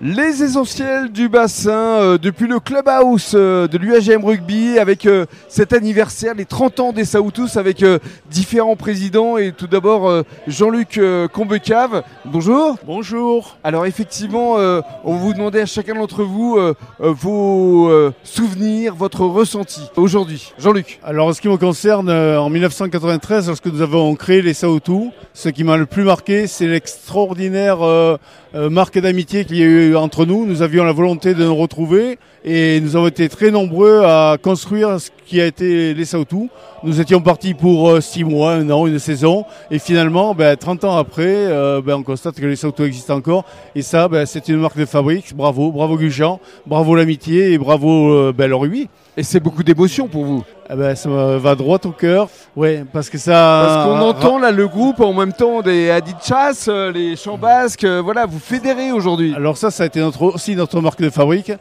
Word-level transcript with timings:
Les 0.00 0.44
essentiels 0.44 1.10
du 1.10 1.28
bassin 1.28 1.72
euh, 1.72 2.18
depuis 2.18 2.46
le 2.46 2.60
clubhouse 2.60 3.32
euh, 3.34 3.66
de 3.66 3.78
l'UAGM 3.78 4.24
Rugby 4.24 4.78
avec 4.78 5.06
euh, 5.06 5.26
cet 5.48 5.72
anniversaire, 5.72 6.34
les 6.34 6.44
30 6.44 6.78
ans 6.78 6.92
des 6.92 7.04
Saoutous 7.04 7.58
avec 7.58 7.82
euh, 7.82 7.98
différents 8.30 8.76
présidents 8.76 9.38
et 9.38 9.50
tout 9.50 9.66
d'abord 9.66 10.08
euh, 10.08 10.22
Jean-Luc 10.46 10.98
euh, 10.98 11.26
Combecave. 11.26 12.04
Bonjour. 12.24 12.76
Bonjour. 12.86 13.56
Alors 13.64 13.86
effectivement, 13.86 14.58
euh, 14.58 14.82
on 15.02 15.16
vous 15.16 15.32
demander 15.32 15.62
à 15.62 15.66
chacun 15.66 15.96
d'entre 15.96 16.22
vous 16.22 16.56
vos 17.00 17.88
euh, 17.88 18.12
souvenirs, 18.22 18.94
votre 18.94 19.22
ressenti 19.22 19.80
aujourd'hui. 19.96 20.52
Jean-Luc. 20.58 21.00
Alors 21.02 21.26
en 21.26 21.32
ce 21.32 21.40
qui 21.40 21.48
me 21.48 21.56
concerne, 21.56 22.08
euh, 22.08 22.40
en 22.40 22.50
1993, 22.50 23.48
lorsque 23.48 23.66
nous 23.66 23.82
avons 23.82 24.14
créé 24.14 24.42
les 24.42 24.54
Saoutous, 24.54 25.12
ce 25.34 25.48
qui 25.48 25.64
m'a 25.64 25.76
le 25.76 25.86
plus 25.86 26.04
marqué, 26.04 26.46
c'est 26.46 26.68
l'extraordinaire 26.68 27.82
euh, 27.82 28.16
euh, 28.54 28.70
marque 28.70 28.98
d'amitié 28.98 29.44
qu'il 29.44 29.56
y 29.56 29.62
a 29.62 29.66
eu 29.66 29.87
entre 29.96 30.26
nous. 30.26 30.46
Nous 30.46 30.62
avions 30.62 30.84
la 30.84 30.92
volonté 30.92 31.34
de 31.34 31.44
nous 31.44 31.54
retrouver 31.54 32.18
et 32.44 32.80
nous 32.80 32.96
avons 32.96 33.08
été 33.08 33.28
très 33.28 33.50
nombreux 33.50 34.02
à 34.04 34.36
construire 34.40 35.00
ce 35.00 35.10
qui 35.26 35.40
a 35.40 35.46
été 35.46 35.94
les 35.94 36.04
Saoutous. 36.04 36.48
Nous 36.84 37.00
étions 37.00 37.20
partis 37.20 37.54
pour 37.54 37.90
euh, 37.90 38.00
six 38.00 38.24
mois, 38.24 38.52
un 38.52 38.70
an, 38.70 38.86
une 38.86 38.98
saison 38.98 39.44
et 39.70 39.78
finalement, 39.78 40.34
ben, 40.34 40.56
30 40.56 40.84
ans 40.84 40.96
après, 40.96 41.24
euh, 41.26 41.82
ben, 41.84 41.96
on 41.96 42.02
constate 42.02 42.36
que 42.36 42.46
les 42.46 42.56
Saoutous 42.56 42.84
existent 42.84 43.16
encore 43.16 43.44
et 43.74 43.82
ça, 43.82 44.08
ben, 44.08 44.26
c'est 44.26 44.48
une 44.48 44.58
marque 44.58 44.78
de 44.78 44.86
fabrique. 44.86 45.34
Bravo, 45.34 45.72
bravo 45.72 45.96
Gujan, 45.96 46.40
bravo 46.66 46.94
l'amitié 46.94 47.52
et 47.52 47.58
bravo 47.58 48.12
euh, 48.12 48.32
ben, 48.36 48.48
le 48.48 48.56
rugby. 48.56 48.88
Et 49.16 49.22
c'est 49.22 49.40
beaucoup 49.40 49.64
d'émotion 49.64 50.06
pour 50.06 50.24
vous. 50.24 50.44
Ah 50.70 50.76
ben, 50.76 50.94
ça 50.94 51.08
me 51.08 51.36
va 51.38 51.54
droit 51.54 51.78
au 51.84 51.92
cœur. 51.92 52.28
Ouais, 52.54 52.84
parce 52.92 53.08
que 53.08 53.16
ça. 53.16 53.32
Parce 53.32 53.86
qu'on 53.86 54.06
entend 54.06 54.38
là 54.38 54.50
le 54.50 54.68
groupe 54.68 55.00
en 55.00 55.14
même 55.14 55.32
temps 55.32 55.62
des 55.62 55.88
Aditchas, 55.88 56.66
euh, 56.68 56.92
les 56.92 57.16
chants 57.16 57.38
basques, 57.38 57.84
euh, 57.84 58.02
voilà, 58.02 58.26
vous 58.26 58.38
fédérez 58.38 58.92
aujourd'hui. 58.92 59.32
Alors 59.34 59.56
ça, 59.56 59.70
ça 59.70 59.84
a 59.84 59.86
été 59.86 60.00
notre, 60.00 60.22
aussi 60.22 60.56
notre 60.56 60.82
marque 60.82 61.00
de 61.00 61.08
fabrique. 61.08 61.52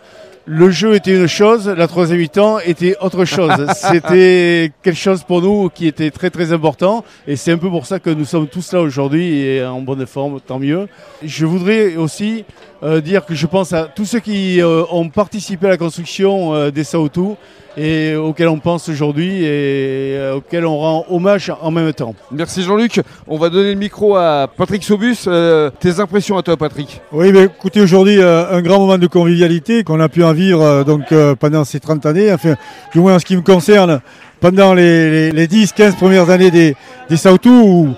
Le 0.49 0.69
jeu 0.69 0.95
était 0.95 1.13
une 1.13 1.27
chose, 1.27 1.67
la 1.67 1.87
troisième 1.87 2.19
mi-temps 2.19 2.59
était 2.59 2.95
autre 3.01 3.25
chose. 3.25 3.51
C'était 3.75 4.71
quelque 4.81 4.97
chose 4.97 5.23
pour 5.23 5.41
nous 5.41 5.69
qui 5.69 5.87
était 5.87 6.09
très 6.09 6.29
très 6.29 6.53
important 6.53 7.03
et 7.27 7.35
c'est 7.35 7.51
un 7.51 7.57
peu 7.57 7.69
pour 7.69 7.85
ça 7.85 7.99
que 7.99 8.09
nous 8.09 8.23
sommes 8.23 8.47
tous 8.47 8.71
là 8.71 8.79
aujourd'hui 8.79 9.41
et 9.41 9.65
en 9.65 9.81
bonne 9.81 10.05
forme, 10.05 10.39
tant 10.39 10.57
mieux. 10.57 10.87
Je 11.21 11.45
voudrais 11.45 11.97
aussi 11.97 12.45
euh, 12.81 13.01
dire 13.01 13.25
que 13.25 13.35
je 13.35 13.45
pense 13.45 13.73
à 13.73 13.85
tous 13.93 14.05
ceux 14.05 14.21
qui 14.21 14.61
euh, 14.61 14.83
ont 14.89 15.09
participé 15.09 15.67
à 15.67 15.71
la 15.71 15.77
construction 15.77 16.53
euh, 16.53 16.71
des 16.71 16.85
Saoutous 16.85 17.35
et 17.77 18.15
auxquels 18.15 18.47
on 18.47 18.57
pense 18.57 18.89
aujourd'hui 18.89 19.43
et 19.43 20.17
euh, 20.17 20.37
auxquels 20.37 20.65
on 20.65 20.77
rend 20.77 21.05
hommage 21.09 21.53
en 21.61 21.69
même 21.69 21.93
temps. 21.93 22.15
Merci 22.31 22.63
Jean-Luc. 22.63 23.01
On 23.27 23.37
va 23.37 23.49
donner 23.49 23.73
le 23.73 23.79
micro 23.79 24.15
à 24.15 24.47
Patrick 24.47 24.83
Sobus. 24.83 25.17
Euh, 25.27 25.69
tes 25.79 25.99
impressions 25.99 26.37
à 26.37 26.41
toi, 26.41 26.57
Patrick 26.57 26.99
Oui, 27.11 27.31
mais 27.31 27.43
écoutez, 27.43 27.79
aujourd'hui, 27.81 28.19
euh, 28.19 28.51
un 28.51 28.61
grand 28.61 28.79
moment 28.79 28.97
de 28.97 29.07
convivialité 29.07 29.83
qu'on 29.83 29.99
a 29.99 30.09
pu 30.09 30.23
en 30.23 30.33
vivre 30.33 30.63
euh, 30.63 30.83
donc, 30.83 31.11
euh, 31.11 31.35
pendant 31.35 31.63
ces 31.63 31.79
30 31.79 32.05
années. 32.07 32.33
Enfin, 32.33 32.55
du 32.93 32.99
moins 32.99 33.15
en 33.15 33.19
ce 33.19 33.25
qui 33.25 33.35
me 33.35 33.41
concerne, 33.41 34.01
pendant 34.39 34.73
les, 34.73 35.31
les, 35.31 35.47
les 35.47 35.47
10-15 35.47 35.95
premières 35.95 36.29
années 36.31 36.49
des, 36.51 36.75
des 37.09 37.17
Saoutous, 37.17 37.49
où, 37.51 37.89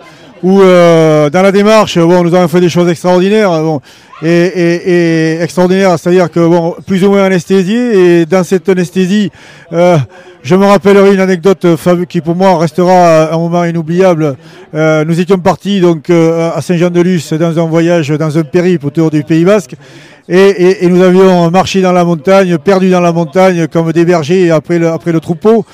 où 0.44 0.62
euh, 0.62 1.30
dans 1.30 1.42
la 1.42 1.52
démarche, 1.52 1.98
bon, 2.00 2.24
nous 2.24 2.34
avons 2.34 2.48
fait 2.48 2.62
des 2.62 2.70
choses 2.70 2.90
extraordinaires. 2.90 3.50
Bon, 3.62 3.82
et, 4.22 4.28
et, 4.28 4.92
et 5.38 5.42
extraordinaires, 5.42 5.98
c'est-à-dire 5.98 6.30
que 6.30 6.40
bon, 6.40 6.76
plus 6.86 7.04
ou 7.04 7.10
moins 7.12 7.24
anesthésié. 7.24 8.22
Et 8.22 8.26
dans 8.26 8.44
cette 8.44 8.68
anesthésie, 8.70 9.32
euh, 9.74 9.98
je 10.44 10.56
me 10.56 10.66
rappellerai 10.66 11.14
une 11.14 11.20
anecdote 11.20 11.66
euh, 11.66 12.06
qui 12.08 12.22
pour 12.22 12.36
moi 12.36 12.58
restera 12.58 13.32
un 13.34 13.38
moment 13.38 13.64
inoubliable. 13.66 14.36
Euh, 14.76 15.04
nous 15.06 15.20
étions 15.20 15.38
partis 15.40 15.80
donc 15.82 16.10
euh, 16.10 16.52
à 16.54 16.62
Saint-Jean-de-Luz 16.62 17.34
dans 17.34 17.60
un 17.60 17.68
voyage, 17.68 18.10
dans 18.10 18.38
un 18.38 18.44
périple 18.44 18.88
autour 18.88 19.10
du 19.12 19.24
Pays 19.24 19.46
Basque. 19.46 19.76
Et, 20.32 20.38
et- 20.38 20.86
et 20.86 20.88
nous 20.88 21.02
avions 21.02 21.50
marché 21.50 21.82
dans 21.82 21.92
la 21.92 22.04
montagne, 22.06 22.58
perdu 22.60 22.92
dans 22.92 23.02
la 23.02 23.12
montagne 23.12 23.68
comme 23.68 23.92
des 23.92 24.06
bergers 24.06 24.52
après 24.52 24.78
le, 24.78 24.90
après 24.90 25.12
le 25.12 25.20
troupeau. 25.20 25.66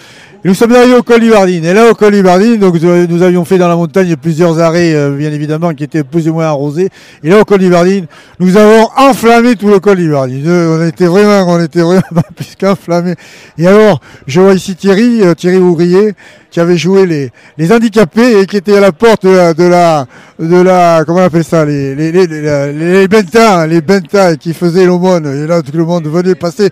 Et 0.45 0.47
nous 0.47 0.53
sommes 0.53 0.73
arrivés 0.73 0.93
au 0.93 1.01
col 1.01 1.21
du 1.21 1.31
Bardine. 1.31 1.65
Et 1.65 1.73
là, 1.73 1.89
au 1.89 1.95
col 1.95 2.13
du 2.13 2.21
Bardine, 2.21 2.57
donc, 2.59 2.79
nous 2.79 3.23
avions 3.23 3.43
fait 3.45 3.57
dans 3.57 3.67
la 3.67 3.75
montagne 3.75 4.15
plusieurs 4.15 4.59
arrêts, 4.59 4.93
euh, 4.93 5.09
bien 5.09 5.31
évidemment, 5.31 5.73
qui 5.73 5.83
étaient 5.83 6.03
plus 6.03 6.29
ou 6.29 6.33
moins 6.33 6.45
arrosés. 6.45 6.89
Et 7.23 7.29
là, 7.31 7.39
au 7.39 7.45
col 7.45 7.57
du 7.57 7.71
Bardine, 7.71 8.05
nous 8.39 8.55
avons 8.55 8.87
enflammé 8.95 9.55
tout 9.55 9.69
le 9.69 9.79
col 9.79 9.97
du 9.97 10.11
Bardine. 10.11 10.43
Euh, 10.45 10.77
On 10.79 10.87
était 10.87 11.07
vraiment, 11.07 11.51
on 11.51 11.59
était 11.59 11.81
vraiment 11.81 12.03
plus 12.35 12.53
qu'enflammés. 12.59 13.15
Et 13.57 13.65
alors, 13.65 14.01
je 14.27 14.39
vois 14.39 14.53
ici 14.53 14.75
Thierry, 14.75 15.23
euh, 15.23 15.33
Thierry 15.33 15.57
Ouvrier, 15.57 16.13
qui 16.55 16.61
avait 16.61 16.77
joué 16.77 17.05
les, 17.05 17.31
les 17.57 17.73
handicapés 17.73 18.39
et 18.39 18.45
qui 18.45 18.55
était 18.55 18.77
à 18.77 18.79
la 18.79 18.93
porte 18.93 19.25
de 19.25 19.29
la, 19.29 19.53
de 19.53 19.65
la, 19.65 20.05
de 20.39 20.55
la 20.61 21.03
comment 21.05 21.19
on 21.19 21.23
appelle 21.23 21.43
ça, 21.43 21.65
les, 21.65 21.93
les, 21.95 22.13
les, 22.13 22.27
les, 22.27 22.71
les 23.01 23.07
bentins, 23.09 23.67
les 23.67 23.81
bentins, 23.81 24.31
et 24.31 24.37
qui 24.37 24.53
faisaient 24.53 24.85
l'aumône. 24.85 25.25
Et 25.25 25.47
là, 25.47 25.61
tout 25.61 25.75
le 25.75 25.83
monde 25.83 26.07
venait 26.07 26.33
passer 26.33 26.69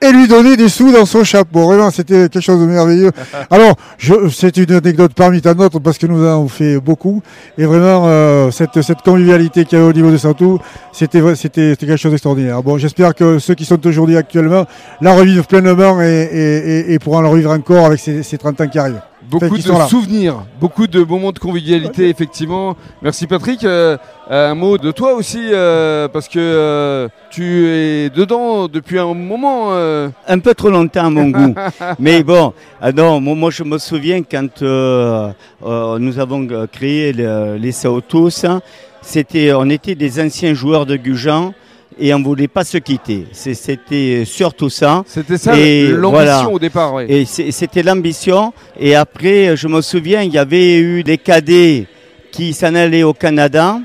et 0.00 0.10
lui 0.10 0.26
donner 0.26 0.56
des 0.56 0.70
sous 0.70 0.90
dans 0.90 1.04
son 1.04 1.22
chapeau. 1.22 1.66
Vraiment, 1.66 1.90
c'était 1.90 2.30
quelque 2.30 2.40
chose 2.40 2.60
de 2.62 2.64
merveilleux. 2.66 3.10
Alors, 3.50 3.76
je- 3.98 4.30
c'est 4.30 4.56
une 4.56 4.72
anecdote 4.72 5.12
parmi 5.14 5.42
tant 5.42 5.54
d'autres 5.54 5.80
parce 5.80 5.98
que 5.98 6.06
nous 6.06 6.24
en 6.24 6.32
avons 6.32 6.48
fait 6.48 6.78
beaucoup. 6.80 7.20
Et 7.58 7.66
vraiment, 7.66 8.04
euh, 8.06 8.50
cette, 8.50 8.80
cette 8.80 9.02
convivialité 9.02 9.66
qu'il 9.66 9.76
y 9.76 9.80
avait 9.82 9.90
au 9.90 9.92
niveau 9.92 10.10
de 10.10 10.16
Santou, 10.16 10.60
c'était, 10.94 11.20
c'était 11.34 11.76
quelque 11.78 11.96
chose 11.98 12.12
d'extraordinaire. 12.12 12.62
Bon, 12.62 12.78
j'espère 12.78 13.14
que 13.14 13.38
ceux 13.38 13.52
qui 13.54 13.66
sont 13.66 13.86
aujourd'hui 13.86 14.16
actuellement 14.16 14.64
la 15.02 15.12
revivent 15.12 15.44
pleinement 15.46 16.00
et, 16.00 16.06
et, 16.32 16.56
et, 16.90 16.92
et 16.94 16.98
pourront 16.98 17.20
la 17.20 17.28
revivre 17.28 17.50
encore 17.50 17.84
avec 17.84 18.00
ces, 18.00 18.22
ces 18.22 18.38
30 18.38 18.62
ans 18.62 18.68
qui 18.68 18.78
arrivent. 18.78 19.02
Beaucoup 19.30 19.56
de 19.56 19.62
souvenirs, 19.88 20.36
beaucoup 20.60 20.86
de 20.86 21.02
moments 21.02 21.32
de 21.32 21.38
convivialité, 21.38 22.08
effectivement. 22.08 22.76
Merci 23.02 23.26
Patrick. 23.26 23.64
Euh, 23.64 23.96
un 24.30 24.54
mot 24.54 24.78
de 24.78 24.90
toi 24.92 25.14
aussi, 25.14 25.40
euh, 25.52 26.08
parce 26.08 26.28
que 26.28 26.38
euh, 26.38 27.08
tu 27.30 27.66
es 27.68 28.10
dedans 28.10 28.68
depuis 28.68 28.98
un 28.98 29.14
moment. 29.14 29.68
euh. 29.72 30.08
un 30.28 30.38
peu 30.38 30.54
trop 30.54 30.70
longtemps 30.70 31.06
à 31.06 31.10
mon 31.10 31.28
goût. 31.30 31.54
Mais 31.98 32.22
bon, 32.22 32.52
ah 32.80 32.92
non, 32.92 33.20
moi, 33.20 33.34
moi, 33.34 33.50
je 33.50 33.62
me 33.64 33.78
souviens 33.78 34.22
quand 34.22 34.62
euh, 34.62 35.30
euh, 35.64 35.98
nous 35.98 36.18
avons 36.18 36.46
créé 36.70 37.12
le- 37.12 37.56
les 37.56 37.72
Saotos, 37.72 38.44
hein, 38.44 38.60
c'était, 39.02 39.52
on 39.52 39.68
était 39.70 39.94
des 39.94 40.20
anciens 40.24 40.54
joueurs 40.54 40.86
de 40.86 40.96
Gujan 40.96 41.52
et 41.98 42.12
on 42.14 42.22
voulait 42.22 42.48
pas 42.48 42.64
se 42.64 42.78
quitter. 42.78 43.26
C'était 43.32 44.24
surtout 44.24 44.68
ça. 44.70 45.02
C'était 45.06 45.38
ça 45.38 45.52
l'ambition 45.56 46.10
voilà. 46.10 46.48
au 46.50 46.58
départ. 46.58 46.94
ouais. 46.94 47.06
Et 47.10 47.24
c'était 47.26 47.82
l'ambition. 47.82 48.52
Et 48.78 48.94
après, 48.94 49.56
je 49.56 49.66
me 49.68 49.80
souviens, 49.80 50.22
il 50.22 50.32
y 50.32 50.38
avait 50.38 50.78
eu 50.78 51.02
des 51.02 51.18
cadets 51.18 51.86
qui 52.32 52.52
s'en 52.52 52.74
allaient 52.74 53.02
au 53.02 53.14
Canada. 53.14 53.78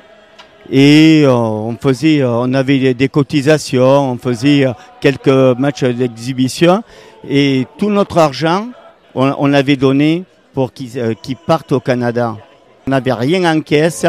Et 0.70 1.24
euh, 1.26 1.32
on 1.34 1.76
faisait, 1.82 2.22
euh, 2.22 2.30
on 2.32 2.54
avait 2.54 2.94
des- 2.94 3.10
cotisations, 3.10 4.12
on 4.12 4.18
faisait 4.18 4.66
euh, 4.68 4.72
quelques 5.02 5.28
matchs 5.60 5.84
d'exhibition. 5.84 6.84
Et 7.28 7.66
tout 7.78 7.90
notre 7.90 8.18
argent, 8.20 8.68
on, 9.16 9.34
on 9.38 9.48
l'avait 9.48 9.76
donné 9.76 10.24
pour 10.54 10.72
qu'ils 10.72 10.98
euh, 10.98 11.14
qu'ils 11.22 11.36
partent 11.36 11.72
au 11.74 11.80
Canada. 11.80 12.38
On 12.88 12.92
n'avait 12.92 13.12
rien 13.14 13.44
en 13.54 13.62
caisse. 13.62 14.06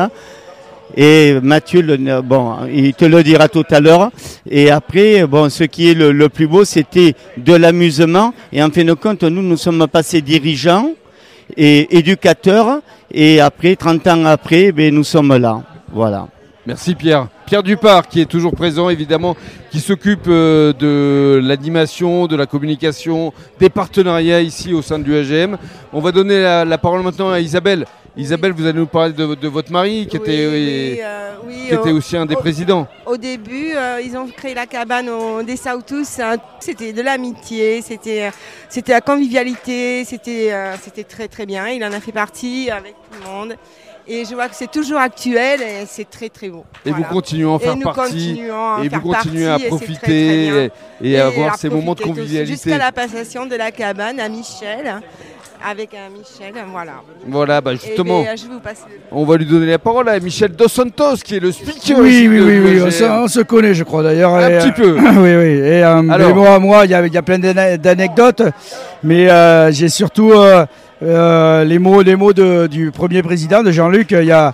Et 0.97 1.35
Mathieu, 1.43 1.83
bon, 2.23 2.57
il 2.73 2.95
te 2.95 3.05
le 3.05 3.23
dira 3.23 3.49
tout 3.49 3.65
à 3.71 3.81
l'heure. 3.81 4.11
Et 4.49 4.71
après, 4.71 5.27
bon, 5.27 5.49
ce 5.49 5.65
qui 5.65 5.91
est 5.91 5.95
le, 5.95 6.13
le 6.13 6.29
plus 6.29 6.47
beau, 6.47 6.65
c'était 6.65 7.15
de 7.37 7.55
l'amusement. 7.55 8.35
Et 8.53 8.63
en 8.63 8.71
fin 8.71 8.85
de 8.85 8.93
compte, 8.93 9.23
nous, 9.23 9.43
nous 9.43 9.57
sommes 9.57 9.87
passés 9.87 10.21
dirigeants 10.21 10.91
et 11.57 11.97
éducateurs. 11.97 12.81
Et 13.11 13.41
après, 13.41 13.77
30 13.77 14.07
ans 14.09 14.25
après, 14.27 14.73
ben, 14.73 14.95
nous 14.95 15.05
sommes 15.05 15.37
là. 15.37 15.63
Voilà. 15.93 16.29
Merci 16.65 16.95
Pierre. 16.95 17.27
Pierre 17.47 17.62
Dupart 17.65 18.06
qui 18.06 18.21
est 18.21 18.27
toujours 18.31 18.53
présent 18.53 18.89
évidemment, 18.89 19.37
qui 19.73 19.81
s'occupe 19.81 20.27
euh, 20.28 20.73
de 20.73 21.41
l'animation, 21.43 22.27
de 22.28 22.37
la 22.37 22.47
communication, 22.47 23.33
des 23.59 23.69
partenariats 23.69 24.41
ici 24.41 24.73
au 24.73 24.81
sein 24.81 25.00
du 25.00 25.15
AGM. 25.17 25.56
On 25.93 26.00
va 26.00 26.12
donner 26.12 26.41
la, 26.41 26.65
la 26.65 26.78
parole 26.78 27.03
maintenant 27.03 27.31
à 27.31 27.41
Isabelle. 27.41 27.84
Isabelle, 28.17 28.53
vous 28.53 28.65
allez 28.67 28.78
nous 28.78 28.87
parler 28.87 29.12
de, 29.15 29.34
de 29.34 29.49
votre 29.49 29.73
mari 29.73 30.06
qui 30.09 30.19
Oui, 30.19 30.23
était, 30.23 30.47
oui, 30.47 30.99
euh, 31.03 31.33
oui, 31.47 31.55
qui 31.69 31.75
était 31.75 31.91
aussi 31.93 32.15
un 32.17 32.27
des 32.27 32.34
au- 32.37 32.39
présidents. 32.41 32.87
Au 33.06 33.17
début, 33.17 33.73
euh, 33.75 34.00
ils 34.05 34.15
ont 34.17 34.27
créé 34.29 34.55
la 34.55 34.67
cabane 34.67 35.09
au, 35.09 35.43
des 35.43 35.56
Saoutous. 35.56 36.20
hein. 36.20 36.37
C'était 36.61 36.93
de 36.93 37.00
l'amitié, 37.03 37.81
c'était, 37.82 38.25
euh, 38.26 38.31
c'était 38.69 38.93
la 38.93 39.00
convivialité, 39.00 40.05
c'était, 40.05 40.53
euh, 40.53 40.75
c'était 40.82 41.05
très 41.05 41.26
très 41.26 41.47
bien. 41.47 41.67
Il 41.69 41.82
en 41.82 41.91
a 41.93 42.00
fait 42.00 42.12
partie 42.12 42.70
avec 42.70 42.93
tout 43.11 43.19
le 43.25 43.31
monde. 43.31 43.55
Et 44.08 44.25
je 44.25 44.34
vois 44.34 44.49
que 44.49 44.54
c'est 44.56 44.70
toujours 44.70 44.99
actuel 44.99 45.60
et 45.60 45.84
c'est 45.87 46.08
très 46.10 46.28
très 46.28 46.49
beau. 46.49 46.64
Et 46.84 46.90
Voilà. 46.90 47.06
vous 47.06 47.14
continuez 47.14 47.44
à 47.44 47.49
en 47.50 47.58
Et 47.58 47.62
faire 47.62 47.76
nous 47.76 47.82
partie. 47.82 48.00
continuons 48.00 48.54
à 48.54 48.78
en 48.78 48.82
Et 48.82 48.88
faire 48.88 49.00
vous 49.00 49.12
continuez 49.12 49.46
partie 49.46 49.62
à 49.64 49.66
et 49.66 49.70
c'est 49.70 49.76
très, 49.76 49.87
profiter 49.87 50.00
très 50.02 51.06
et, 51.06 51.12
et 51.12 51.20
à 51.20 51.26
avoir 51.26 51.54
à 51.54 51.56
ces 51.56 51.69
moments 51.69 51.94
de 51.94 52.00
convivialité. 52.02 52.52
Jusqu'à 52.52 52.78
la 52.78 52.90
passation 52.93 53.46
de 53.46 53.54
la 53.54 53.70
cabane 53.70 54.19
à 54.19 54.28
Michel, 54.28 54.93
avec 55.64 55.90
un 55.94 56.08
Michel, 56.10 56.52
voilà. 56.72 56.94
Voilà, 57.28 57.60
bah 57.60 57.72
Et 57.75 57.76
justement, 57.76 58.25
ben, 58.25 58.37
je 58.37 58.46
vous 58.46 58.58
passe 58.58 58.82
le- 58.90 58.96
on 59.12 59.25
va 59.25 59.37
lui 59.37 59.46
donner 59.46 59.66
la 59.66 59.78
parole 59.78 60.08
à 60.08 60.19
Michel 60.19 60.50
Dos 60.50 60.66
Santos 60.66 61.19
qui 61.25 61.37
est 61.37 61.40
le 61.40 61.52
speaker. 61.52 61.99
Oui, 62.00 62.26
oui, 62.28 62.40
oui, 62.40 62.82
on 62.84 62.90
se, 62.90 63.04
on 63.04 63.28
se 63.28 63.40
connaît, 63.43 63.72
je 63.72 63.84
crois 63.84 64.02
d'ailleurs. 64.02 64.34
Un 64.34 64.49
Et, 64.49 64.58
petit 64.58 64.72
peu. 64.72 64.99
euh, 64.99 65.00
oui, 65.00 65.37
oui. 65.37 65.60
Et 65.64 65.84
euh, 65.84 66.08
Alors. 66.10 66.28
mais 66.31 66.34
moi, 66.34 66.58
moi, 66.58 66.84
il 66.87 66.90
y 66.90 66.94
a, 66.94 67.06
il 67.06 67.12
y 67.14 67.16
a 67.16 67.22
plein 67.22 67.38
d'anecdotes, 67.38 68.43
mais 69.04 69.31
euh, 69.31 69.70
j'ai 69.70 69.88
surtout 69.88 70.32
euh, 71.02 71.62
euh, 71.62 71.64
les 71.64 71.78
mots, 71.78 72.02
les 72.02 72.16
mots 72.16 72.32
du 72.32 72.90
premier 72.93 73.22
président, 73.22 73.62
de 73.62 73.72
Jean-Luc, 73.72 74.12
il 74.12 74.25
y 74.25 74.32
a 74.32 74.52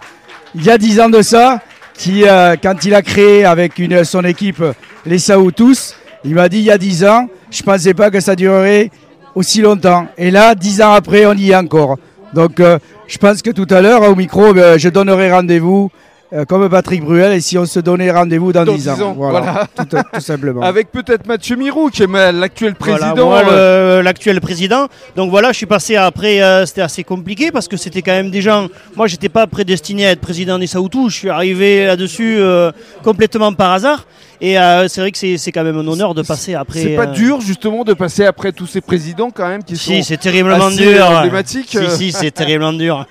il 0.54 0.64
y 0.64 0.70
a 0.70 0.78
dix 0.78 1.00
ans 1.00 1.10
de 1.10 1.20
ça, 1.20 1.60
qui, 1.94 2.26
euh, 2.26 2.56
quand 2.62 2.84
il 2.84 2.94
a 2.94 3.02
créé 3.02 3.44
avec 3.44 3.80
son 4.04 4.24
équipe 4.24 4.62
les 5.04 5.18
Sao 5.18 5.50
tous, 5.50 5.94
il 6.24 6.34
m'a 6.34 6.48
dit 6.48 6.58
il 6.58 6.64
y 6.64 6.70
a 6.70 6.78
10 6.78 7.04
ans, 7.04 7.28
je 7.50 7.62
pensais 7.62 7.94
pas 7.94 8.10
que 8.10 8.20
ça 8.20 8.34
durerait 8.34 8.90
aussi 9.34 9.60
longtemps. 9.60 10.06
Et 10.16 10.30
là, 10.30 10.54
10 10.54 10.82
ans 10.82 10.92
après, 10.92 11.26
on 11.26 11.34
y 11.34 11.50
est 11.50 11.56
encore. 11.56 11.96
Donc 12.34 12.60
euh, 12.60 12.78
je 13.06 13.18
pense 13.18 13.42
que 13.42 13.50
tout 13.50 13.66
à 13.70 13.80
l'heure, 13.80 14.02
au 14.02 14.14
micro, 14.14 14.56
euh, 14.56 14.78
je 14.78 14.88
donnerai 14.88 15.32
rendez-vous 15.32 15.90
euh, 16.32 16.44
comme 16.44 16.69
Patrick 16.69 17.02
Bruel 17.02 17.32
et 17.32 17.40
si 17.40 17.56
on 17.56 17.64
se 17.64 17.80
donnait 17.80 18.10
rendez-vous 18.10 18.52
dans, 18.52 18.64
Dans 18.64 18.75
10 18.75 18.88
ans. 18.90 18.94
10 18.96 19.02
ans, 19.02 19.12
Voilà, 19.16 19.40
voilà. 19.40 19.66
Tout, 19.76 19.96
tout 20.14 20.20
simplement. 20.20 20.62
Avec 20.62 20.90
peut-être 20.92 21.26
Mathieu 21.26 21.56
Mirou, 21.56 21.88
qui 21.90 22.02
est 22.02 22.32
l'actuel 22.32 22.75
président. 22.75 23.32
euh, 23.32 23.98
le- 23.98 24.02
l'actuel 24.02 24.40
président. 24.40 24.88
Donc 25.16 25.30
voilà, 25.30 25.52
je 25.52 25.56
suis 25.56 25.66
passé 25.66 25.96
après, 25.96 26.42
euh, 26.42 26.66
c'était 26.66 26.82
assez 26.82 27.04
compliqué 27.04 27.50
parce 27.50 27.66
que 27.69 27.76
c'était 27.76 28.02
quand 28.02 28.12
même 28.12 28.30
des 28.30 28.42
gens. 28.42 28.69
Moi, 28.96 29.06
j'étais 29.06 29.28
pas 29.30 29.46
prédestiné 29.46 30.06
à 30.06 30.10
être 30.10 30.20
président 30.20 30.58
des 30.58 30.66
Saoutou. 30.66 31.08
Je 31.08 31.14
suis 31.16 31.30
arrivé 31.30 31.86
là-dessus 31.86 32.36
euh, 32.38 32.72
complètement 33.02 33.52
par 33.52 33.72
hasard. 33.72 34.04
Et 34.40 34.56
euh, 34.58 34.86
c'est 34.86 35.00
vrai 35.00 35.10
que 35.10 35.19
c'est 35.19 35.50
quand 35.52 35.64
même 35.64 35.78
un 35.78 35.86
honneur 35.88 36.14
de 36.14 36.22
passer 36.22 36.54
après. 36.54 36.78
C'est 36.81 36.94
pas 36.96 37.06
euh, 37.08 37.12
dur 37.12 37.40
justement 37.40 37.82
de 37.82 37.92
passer 37.94 38.24
après 38.24 38.52
tous 38.52 38.66
ces 38.66 38.81
présidents 38.81 39.31
quand 39.31 39.48
même 39.48 39.64
qui 39.64 39.76
Si, 39.76 39.96
sont 39.96 40.08
c'est 40.08 40.16
terriblement 40.16 40.66
assez 40.66 40.76
dur. 40.76 41.22
Si, 41.44 41.90
si, 41.90 42.12
c'est 42.12 42.31
terriblement 42.31 42.72
dur. 42.72 43.04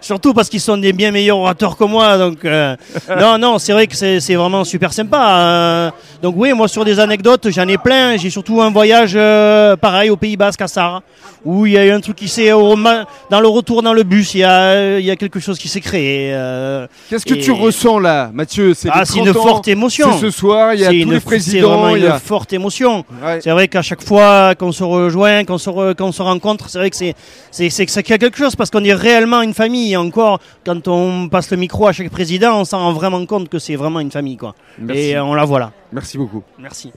Surtout 0.00 0.32
parce 0.34 0.48
qu'ils 0.48 0.60
sont 0.60 0.76
des 0.76 0.92
bien 0.92 1.10
meilleurs 1.10 1.38
orateurs 1.38 1.76
que 1.76 1.84
moi. 1.84 2.18
Donc, 2.18 2.44
euh, 2.44 2.76
non, 3.20 3.38
non, 3.38 3.58
c'est 3.58 3.72
vrai 3.72 3.86
que 3.86 3.96
c'est 3.96 4.20
c'est 4.20 4.34
vraiment 4.34 4.64
super 4.64 4.92
sympa. 4.92 5.38
euh. 5.38 5.90
donc, 6.22 6.34
oui, 6.36 6.52
moi, 6.52 6.68
sur 6.68 6.84
des 6.84 6.98
anecdotes, 7.00 7.48
j'en 7.50 7.66
ai 7.68 7.78
plein. 7.78 8.16
J'ai 8.16 8.30
surtout 8.30 8.60
un 8.62 8.70
voyage 8.70 9.12
euh, 9.14 9.76
pareil 9.76 10.10
au 10.10 10.16
Pays 10.16 10.36
Basque, 10.36 10.60
à 10.62 10.68
Sarre, 10.68 11.02
où 11.44 11.66
il 11.66 11.72
y 11.72 11.78
a 11.78 11.84
eu 11.86 11.90
un 11.90 12.00
truc 12.00 12.16
qui 12.16 12.28
s'est. 12.28 12.50
Dans 12.50 13.40
le 13.40 13.48
retour 13.48 13.82
dans 13.82 13.92
le 13.92 14.02
bus, 14.02 14.34
il 14.34 14.38
y 14.40 14.44
a, 14.44 14.98
il 14.98 15.04
y 15.04 15.10
a 15.10 15.16
quelque 15.16 15.40
chose 15.40 15.58
qui 15.58 15.68
s'est 15.68 15.80
créé. 15.80 16.30
euh. 16.32 16.86
Qu'est-ce 17.10 17.26
que 17.26 17.34
Et- 17.34 17.38
tu 17.40 17.50
ressens 17.52 17.98
là, 17.98 18.30
Mathieu? 18.32 18.74
C'est 18.74 18.88
Ah, 18.92 19.04
c'est 19.04 19.18
une 19.18 19.26
30 19.32 19.36
ans, 19.36 19.48
forte 19.48 19.68
émotion. 19.68 20.12
C'est 20.12 20.26
ce 20.26 20.30
soir, 20.30 20.74
il 20.74 20.80
y 20.80 20.84
a 20.84 20.88
C'est 20.88 20.94
tous 20.94 21.02
une- 21.02 21.10
les 21.12 21.18
C'est 21.20 21.24
présidents. 21.24 21.68
vraiment 21.68 21.96
il 21.96 21.98
une 22.02 22.04
y 22.04 22.08
a- 22.08 22.18
forte 22.18 22.52
émotion. 22.52 23.04
Ouais. 23.22 23.40
C'est 23.42 23.50
vrai 23.50 23.68
qu'à 23.68 23.82
chaque 23.82 24.02
fois 24.02 24.54
qu'on 24.54 24.72
se 24.72 24.82
rejoint, 24.84 25.44
qu'on 25.44 25.58
se, 25.58 25.70
re- 25.70 25.94
qu'on 25.94 26.12
se 26.12 26.22
rencontre, 26.22 26.68
c'est 26.68 26.78
vrai 26.78 26.90
que 26.90 26.96
c'est, 26.96 27.14
c'est, 27.50 27.70
c'est, 27.70 27.86
c'est 27.88 28.02
qu'il 28.02 28.12
y 28.12 28.14
a 28.14 28.18
quelque 28.18 28.38
chose 28.38 28.56
parce 28.56 28.70
qu'on 28.70 28.84
est 28.84 28.94
réellement 28.94 29.42
une 29.42 29.54
famille. 29.54 29.67
Et 29.74 29.96
encore, 29.96 30.40
quand 30.64 30.88
on 30.88 31.28
passe 31.28 31.50
le 31.50 31.56
micro 31.56 31.86
à 31.86 31.92
chaque 31.92 32.10
président, 32.10 32.60
on 32.60 32.64
s'en 32.64 32.78
rend 32.78 32.92
vraiment 32.92 33.24
compte 33.26 33.48
que 33.48 33.58
c'est 33.58 33.76
vraiment 33.76 34.00
une 34.00 34.10
famille, 34.10 34.36
quoi. 34.36 34.54
Merci. 34.78 35.02
Et 35.02 35.16
euh, 35.16 35.24
on 35.24 35.34
la 35.34 35.44
voit 35.44 35.60
là. 35.60 35.72
Merci 35.92 36.18
beaucoup. 36.18 36.42
Merci. 36.58 36.92